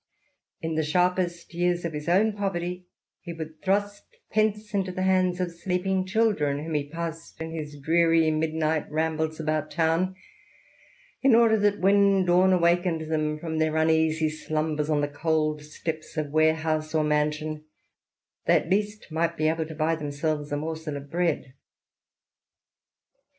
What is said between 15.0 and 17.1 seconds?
the cold steps of warehouse or